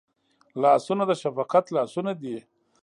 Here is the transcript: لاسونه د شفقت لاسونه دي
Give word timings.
لاسونه 0.61 1.03
د 1.09 1.11
شفقت 1.21 1.65
لاسونه 1.75 2.11
دي 2.21 2.37